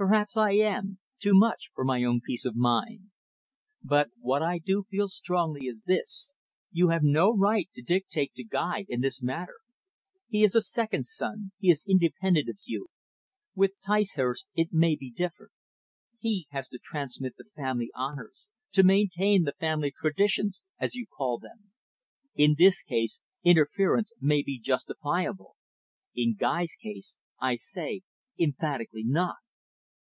[0.00, 3.10] "Perhaps I am, too much for my own peace of mind.
[3.82, 6.36] But, what I do feel strongly is this
[6.70, 9.56] you have no right to dictate to Guy in this matter.
[10.28, 12.86] He is a second son, he is independent of you.
[13.56, 15.50] With Ticehurst, it may be different.
[16.20, 21.38] He has to transmit the family honours, to maintain the family traditions as you call
[21.38, 21.72] them.
[22.36, 25.56] In his case, interference may be justifiable.
[26.14, 28.02] In Guy's case, I say
[28.38, 29.34] emphatically not."